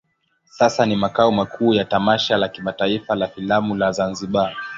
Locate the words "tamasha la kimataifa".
1.85-3.15